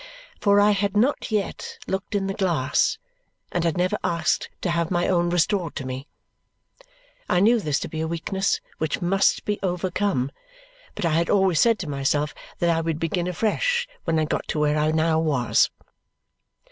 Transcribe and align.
For 0.39 0.59
I 0.59 0.71
had 0.71 0.97
not 0.97 1.29
yet 1.29 1.77
looked 1.85 2.15
in 2.15 2.25
the 2.25 2.33
glass 2.33 2.97
and 3.51 3.63
had 3.63 3.77
never 3.77 3.99
asked 4.03 4.49
to 4.61 4.71
have 4.71 4.89
my 4.89 5.07
own 5.07 5.29
restored 5.29 5.75
to 5.75 5.85
me. 5.85 6.07
I 7.29 7.39
knew 7.39 7.59
this 7.59 7.79
to 7.81 7.87
be 7.87 8.01
a 8.01 8.07
weakness 8.07 8.59
which 8.79 8.99
must 8.99 9.45
be 9.45 9.59
overcome, 9.61 10.31
but 10.95 11.05
I 11.05 11.11
had 11.13 11.29
always 11.29 11.59
said 11.59 11.77
to 11.81 11.87
myself 11.87 12.33
that 12.57 12.75
I 12.75 12.81
would 12.81 12.99
begin 12.99 13.27
afresh 13.27 13.87
when 14.05 14.17
I 14.17 14.25
got 14.25 14.47
to 14.47 14.59
where 14.59 14.79
I 14.79 14.89
now 14.89 15.19
was. 15.19 15.69